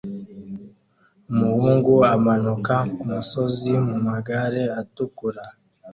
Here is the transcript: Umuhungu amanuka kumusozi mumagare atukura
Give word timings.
Umuhungu 1.31 1.93
amanuka 2.15 2.75
kumusozi 2.95 3.71
mumagare 3.87 4.63
atukura 4.81 5.43